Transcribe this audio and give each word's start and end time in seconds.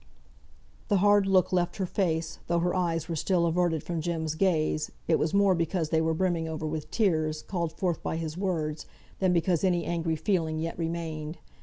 The 0.87 0.97
hard 0.97 1.27
look 1.27 1.53
left 1.53 1.75
her 1.75 1.85
face; 1.85 2.39
though 2.47 2.57
her 2.57 2.73
eyes 2.73 3.07
were 3.07 3.15
still 3.15 3.45
averted 3.45 3.83
from 3.83 4.01
Jem's 4.01 4.33
gaze, 4.33 4.89
it 5.07 5.19
was 5.19 5.31
more 5.31 5.53
because 5.53 5.89
they 5.89 6.01
were 6.01 6.15
brimming 6.15 6.47
over 6.49 6.65
with 6.65 6.89
tears, 6.89 7.43
called 7.43 7.71
forth 7.73 8.01
by 8.01 8.15
his 8.17 8.35
words, 8.35 8.87
than 9.19 9.31
because 9.31 9.63
any 9.63 9.85
angry 9.85 10.15
feeling 10.15 10.57
yet 10.57 10.75
remained. 10.79 11.37